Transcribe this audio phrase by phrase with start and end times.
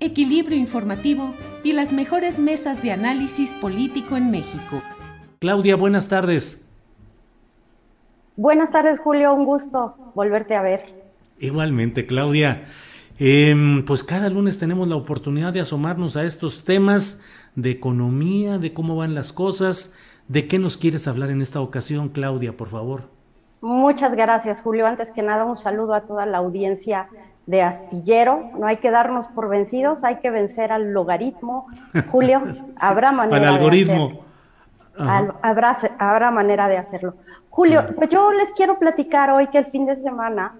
[0.00, 4.82] equilibrio informativo y las mejores mesas de análisis político en México.
[5.38, 6.66] Claudia, buenas tardes.
[8.36, 9.34] Buenas tardes, Julio.
[9.34, 10.86] Un gusto volverte a ver.
[11.38, 12.64] Igualmente, Claudia.
[13.18, 17.20] Em, pues cada lunes tenemos la oportunidad de asomarnos a estos temas
[17.54, 19.94] de economía, de cómo van las cosas.
[20.28, 23.10] ¿De qué nos quieres hablar en esta ocasión, Claudia, por favor?
[23.60, 24.86] Muchas gracias, Julio.
[24.86, 27.08] Antes que nada, un saludo a toda la audiencia
[27.46, 28.50] de astillero.
[28.58, 31.66] No hay que darnos por vencidos, hay que vencer al logaritmo.
[32.10, 32.42] Julio,
[32.76, 33.94] habrá manera al algoritmo.
[33.94, 34.04] de
[35.02, 35.34] hacerlo.
[35.42, 37.14] Habrá, habrá manera de hacerlo.
[37.48, 40.54] Julio, pues yo les quiero platicar hoy que el fin de semana,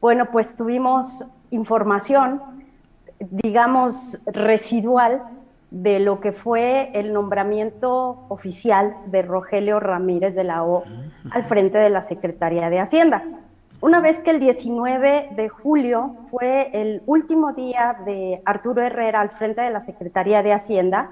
[0.00, 2.42] bueno, pues tuvimos información,
[3.18, 5.22] digamos, residual
[5.70, 10.84] de lo que fue el nombramiento oficial de Rogelio Ramírez de la O
[11.30, 13.22] al frente de la Secretaría de Hacienda.
[13.82, 19.30] Una vez que el 19 de julio fue el último día de Arturo Herrera al
[19.30, 21.10] frente de la Secretaría de Hacienda,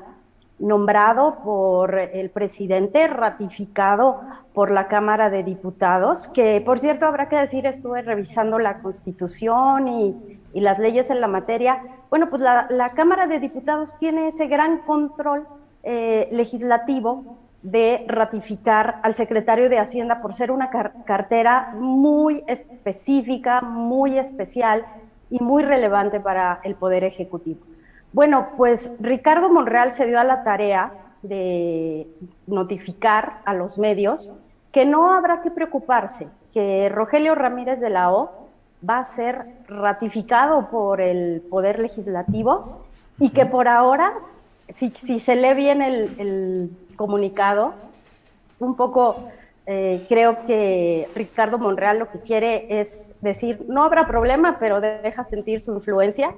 [0.59, 4.23] nombrado por el presidente, ratificado
[4.55, 9.89] por la Cámara de Diputados, que por cierto habrá que decir, estuve revisando la Constitución
[9.89, 11.83] y, las leyes en la materia.
[12.09, 15.47] Bueno, pues la, la, Cámara de Diputados tiene ese gran control
[15.83, 23.63] eh, legislativo de ratificar al secretario de Hacienda por ser una car cartera muy específica,
[23.63, 24.85] muy especial
[25.31, 27.61] y muy relevante para el Poder Ejecutivo.
[28.13, 30.93] Bueno, pues Ricardo Monreal se dio a la tarea
[31.23, 32.07] de
[32.47, 34.35] notificar a los medios
[34.71, 38.31] que no habrá que preocuparse, que Rogelio Ramírez de la O
[38.89, 42.85] va a ser ratificado por el Poder Legislativo
[43.19, 44.13] y que por ahora,
[44.69, 47.75] si, si se lee bien el comunicado,
[48.59, 49.17] un poco
[49.67, 55.25] eh, creo que Ricardo Monreal lo que quiere es decir, no habrá problema, pero deja
[55.25, 56.35] sentir su influencia.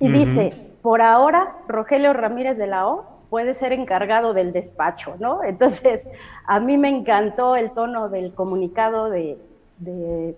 [0.00, 0.12] Y uh -huh.
[0.12, 0.52] dice,
[0.82, 5.42] por ahora, Rogelio Ramírez de la O puede ser encargado del despacho, ¿no?
[5.44, 6.02] Entonces,
[6.46, 9.38] a mí me encantó el tono del comunicado de,
[9.78, 10.36] de,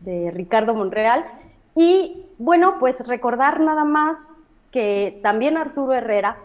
[0.00, 1.24] de Ricardo Monreal.
[1.74, 4.30] Y bueno, pues recordar nada más
[4.70, 6.36] que también Arturo Herrera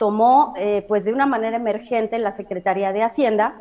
[0.00, 3.52] tomó eh, pues de una manera emergente la Secretaría de Hacienda,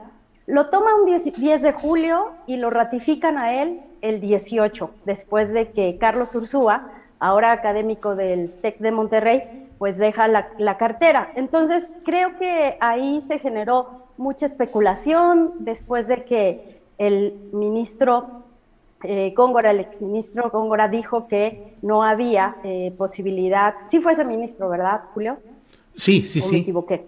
[0.47, 5.51] lo toma un 10, 10, de julio y lo ratifican a él el 18, después
[5.51, 11.29] de que Carlos Ursúa, ahora académico del TEC de Monterrey, pues deja la, la cartera.
[11.35, 18.45] Entonces creo que ahí se generó mucha especulación después de que el ministro
[19.03, 24.69] eh, Góngora, el exministro Góngora, dijo que no había eh, posibilidad, sí fue ese ministro,
[24.69, 25.37] ¿verdad, Julio?
[25.99, 26.51] Sí, sí, ¿O sí.
[26.53, 27.05] me equivoqué?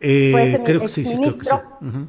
[0.00, 1.50] Eh, creo que sí, sí, creo que sí.
[1.52, 2.06] Uh -huh.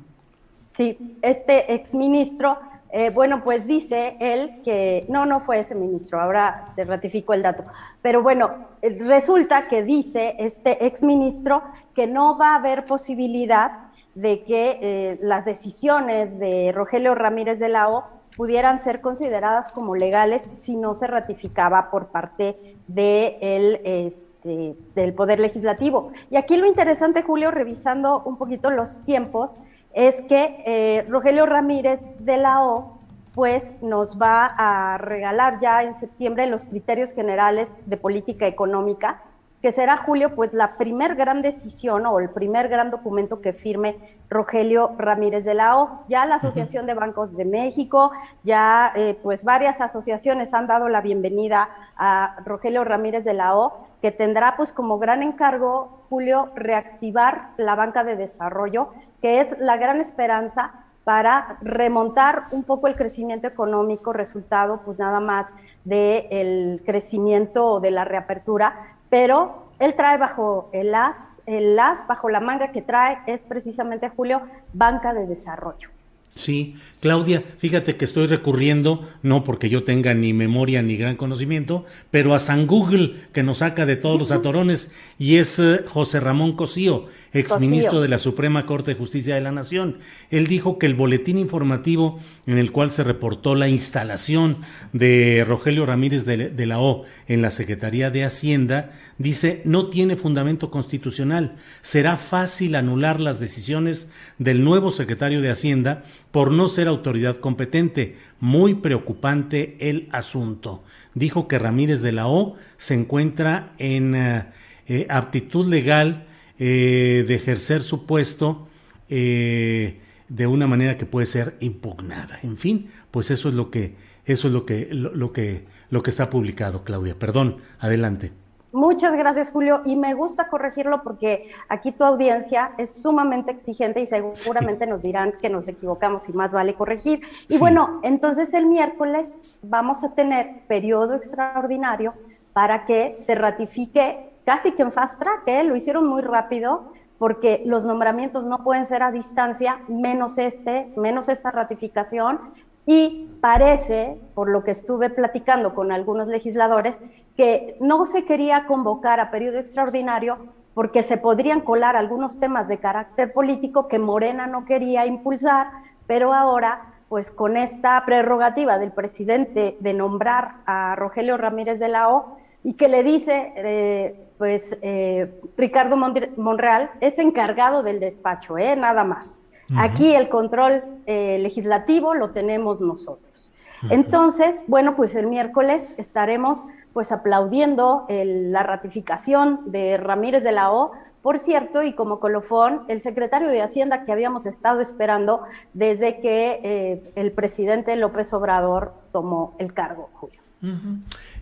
[0.76, 2.58] Sí, este exministro,
[2.92, 7.42] eh, bueno, pues dice él que no, no fue ese ministro, ahora te ratifico el
[7.42, 7.66] dato,
[8.02, 8.52] pero bueno,
[8.82, 11.64] eh, resulta que dice este exministro
[11.94, 13.72] que no va a haber posibilidad
[14.16, 19.96] de que eh, las decisiones de Rogelio Ramírez de la O pudieran ser consideradas como
[19.96, 26.12] legales si no se ratificaba por parte este, del Poder Legislativo.
[26.30, 29.62] Y aquí lo interesante, Julio, revisando un poquito los tiempos,
[29.94, 32.98] es que eh, Rogelio Ramírez de la O
[33.34, 39.22] pues nos va a regalar ya en septiembre los criterios generales de política económica
[39.61, 43.97] que será Julio, pues la primer gran decisión o el primer gran documento que firme
[44.29, 46.03] Rogelio Ramírez de la O.
[46.08, 48.11] Ya la Asociación de Bancos de México,
[48.43, 53.87] ya eh, pues varias asociaciones han dado la bienvenida a Rogelio Ramírez de la O,
[54.02, 58.90] que tendrá pues como gran encargo, Julio, reactivar la banca de desarrollo,
[59.22, 65.19] que es la gran esperanza para remontar un poco el crecimiento económico, resultado pues nada
[65.19, 65.53] más
[65.84, 72.40] del crecimiento de la reapertura, pero él trae bajo el as, el as, bajo la
[72.40, 74.41] manga que trae es precisamente, Julio,
[74.73, 75.90] banca de desarrollo.
[76.35, 81.84] Sí, Claudia, fíjate que estoy recurriendo, no porque yo tenga ni memoria ni gran conocimiento,
[82.09, 86.22] pero a San Google, que nos saca de todos los atorones, y es eh, José
[86.22, 89.98] Ramón Cosío, exministro de la Suprema Corte de Justicia de la Nación.
[90.30, 94.58] Él dijo que el boletín informativo en el cual se reportó la instalación
[94.94, 100.70] de Rogelio Ramírez de, la O en la Secretaría de Hacienda, dice, no tiene fundamento
[100.72, 101.56] constitucional.
[101.82, 108.18] Será fácil anular las decisiones del nuevo secretario de Hacienda por no ser autoridad competente.
[108.40, 110.84] Muy preocupante el asunto.
[111.14, 114.46] Dijo que Ramírez de la O se encuentra en eh,
[114.88, 116.28] eh, aptitud legal
[116.63, 118.67] eh, de ejercer su puesto
[119.09, 119.99] eh,
[120.29, 122.37] de una manera que puede ser impugnada.
[122.43, 123.96] En fin, pues eso es lo que
[124.28, 127.17] eso es lo que lo, que lo que está publicado, Claudia.
[127.17, 128.31] Perdón, adelante.
[128.73, 129.81] Muchas gracias, Julio.
[129.85, 135.34] Y me gusta corregirlo porque aquí tu audiencia es sumamente exigente y seguramente nos dirán
[135.41, 137.22] que nos equivocamos y más vale corregir.
[137.49, 142.13] Y bueno, entonces el miércoles vamos a tener periodo extraordinario
[142.53, 145.64] para que se ratifique casi que en fast track, ¿eh?
[145.64, 151.29] lo hicieron muy rápido porque los nombramientos no pueden ser a distancia, menos este, menos
[151.29, 152.40] esta ratificación.
[152.88, 156.99] Y parece, por lo que estuve platicando con algunos legisladores,
[157.38, 160.40] que no se quería convocar a periodo extraordinario
[160.73, 165.67] porque se podrían colar algunos temas de carácter político que Morena no quería impulsar,
[166.08, 172.09] pero ahora, pues con esta prerrogativa del presidente de nombrar a Rogelio Ramírez de la
[172.09, 178.75] O, y que le dice, eh, pues eh, Ricardo Monreal es encargado del despacho, ¿eh?
[178.75, 179.43] nada más.
[179.78, 183.53] Aquí el control eh, legislativo lo tenemos nosotros.
[183.91, 190.91] Entonces, bueno, pues el miércoles estaremos pues aplaudiendo la ratificación de Ramírez de la O,
[191.22, 195.43] por cierto, y como colofón, el secretario de Hacienda que habíamos estado esperando
[195.73, 200.41] desde que el presidente López Obrador tomó el cargo, Julio.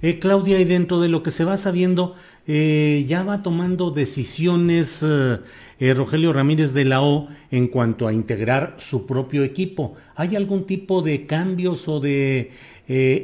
[0.01, 2.15] Eh, Claudia, y dentro de lo que se va sabiendo,
[2.47, 8.75] eh, ya va tomando decisiones eh, Rogelio Ramírez de la O en cuanto a integrar
[8.77, 9.95] su propio equipo.
[10.15, 12.51] ¿Hay algún tipo de cambios o de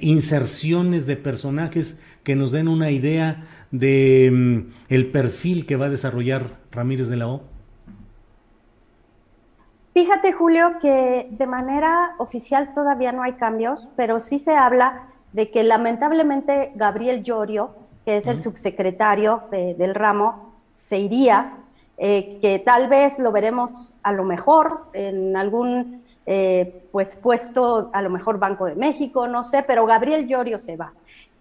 [0.01, 5.89] inserciones de personajes que nos den una idea de mm, el perfil que va a
[5.89, 7.41] desarrollar Ramírez de la O?
[9.95, 15.51] Fíjate, Julio, que de manera oficial todavía no hay cambios, pero sí se habla de
[15.51, 17.71] que lamentablemente Gabriel Llorio,
[18.05, 21.57] que es el subsecretario del ramo, se iría,
[21.97, 28.01] eh, que tal vez lo veremos a lo mejor en algún eh, pues puesto, a
[28.01, 30.93] lo mejor Banco de México, no sé, pero Gabriel Llorio se va.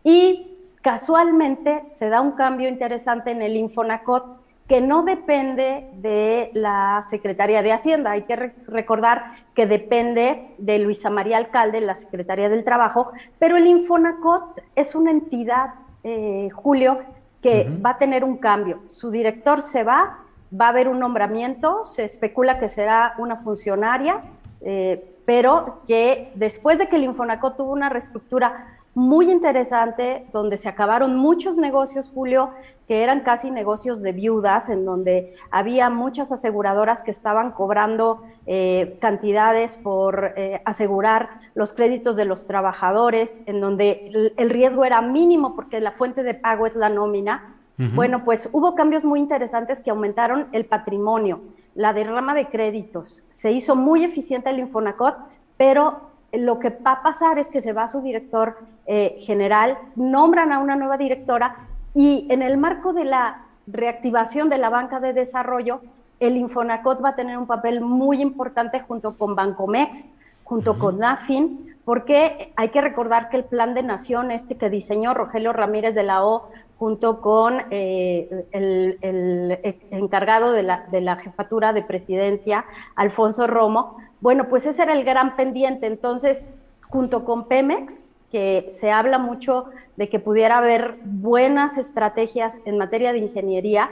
[0.03, 7.05] Y casualmente se da un cambio interesante en el Infonacot que no depende de la
[7.11, 8.13] Secretaría de Hacienda.
[8.13, 13.67] Hay que recordar que depende de Luisa María Alcalde, la Secretaría del Trabajo, pero el
[13.67, 16.99] Infonacot es una entidad, eh, Julio,
[17.43, 18.81] que va a tener un cambio.
[18.89, 20.21] Su director se va,
[20.59, 24.23] va a haber un nombramiento, se especula que será una funcionaria,
[24.63, 30.69] eh, pero que después de que el Infonacot tuvo una reestructura muy interesante, donde se
[30.69, 32.51] acabaron muchos negocios, Julio,
[32.87, 38.97] que eran casi negocios de viudas, en donde había muchas aseguradoras que estaban cobrando eh,
[39.01, 45.57] cantidades por eh, asegurar los créditos de los trabajadores, en donde el, riesgo era mínimo
[45.57, 47.51] porque la fuente de pago es la nómina.
[47.77, 51.41] Bueno, pues hubo cambios muy interesantes que aumentaron el patrimonio,
[51.75, 53.25] la derrama de créditos.
[53.31, 55.17] Se hizo muy eficiente el Infonacot,
[55.57, 60.53] pero lo que va a pasar es que se va su director eh, general, nombran
[60.53, 61.57] a una nueva directora
[61.95, 65.81] y en el marco de la reactivación de la banca de desarrollo,
[66.21, 70.07] el Infonacot va a tener un papel muy importante junto con Bancomex,
[70.45, 75.15] junto con NAFIN, porque hay que recordar que el plan de nación este que diseñó
[75.15, 79.59] Rogelio Ramírez de la O junto con eh, el, el,
[79.91, 82.65] encargado de la, de la jefatura de presidencia,
[82.97, 85.87] Alfonso Romo, bueno, pues ese era el gran pendiente.
[85.87, 86.49] Entonces,
[86.89, 93.13] junto con Pemex, que se habla mucho de que pudiera haber buenas estrategias en materia
[93.13, 93.91] de ingeniería,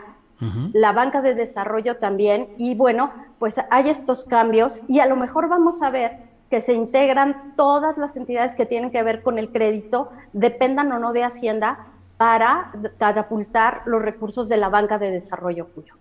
[0.73, 5.49] la banca de desarrollo también, y bueno, pues hay estos cambios y a lo mejor
[5.49, 9.49] vamos a ver que se integran todas las entidades que tienen que ver con el
[9.49, 11.87] crédito, dependan o no de Hacienda,
[12.18, 15.94] para catapultar los recursos de la banca de desarrollo, Julio.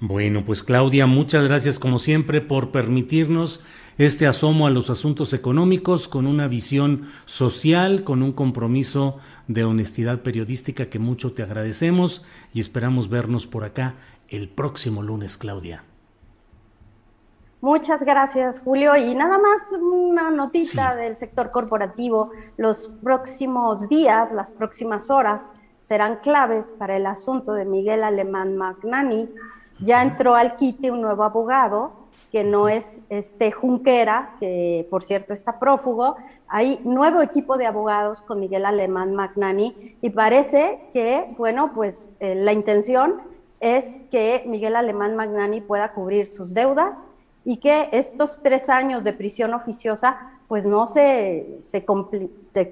[0.00, 3.62] Bueno, pues Claudia, muchas gracias como siempre por permitirnos
[3.98, 10.22] este asomo a los asuntos económicos con una visión social, con un compromiso de honestidad
[10.22, 13.96] periodística que mucho te agradecemos y esperamos vernos por acá
[14.30, 15.84] el próximo lunes, Claudia.
[17.60, 18.94] Muchas gracias, Julio.
[18.94, 22.30] Y nada más una notita del sector corporativo.
[22.56, 25.50] Los próximos días, las próximas horas,
[25.80, 29.28] serán claves para el asunto de Miguel Alemán Magnani.
[29.80, 35.32] Ya entró al quite un nuevo abogado, que no es este Junquera, que por cierto
[35.32, 36.14] está prófugo.
[36.46, 42.36] Hay nuevo equipo de abogados con Miguel Alemán Magnani y parece que, bueno, pues eh,
[42.36, 43.20] la intención
[43.58, 47.02] es que Miguel Alemán Magnani pueda cubrir sus deudas
[47.48, 51.82] y que estos tres años de prisión oficiosa pues no se, se,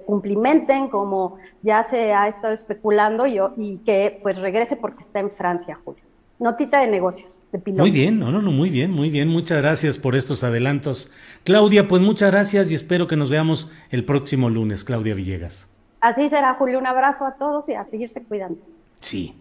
[0.04, 5.30] cumplimenten como ya se ha estado especulando y, y que pues regrese porque está en
[5.30, 6.02] Francia, Julio.
[6.38, 7.84] Notita de negocios, de piloto.
[7.84, 9.28] Muy bien, no, no, no, muy bien, muy bien.
[9.28, 11.10] Muchas gracias por estos adelantos.
[11.44, 15.70] Claudia, pues muchas gracias y espero que nos veamos el próximo lunes, Claudia Villegas.
[16.02, 16.78] Así será, Julio.
[16.78, 18.60] Un abrazo a todos y a seguirse cuidando.
[19.00, 19.36] Sí.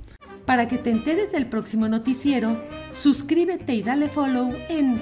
[0.46, 2.56] Para que te enteres del próximo noticiero,
[2.92, 5.02] suscríbete y dale follow en